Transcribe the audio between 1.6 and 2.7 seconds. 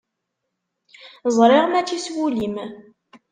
mačči s wul-im.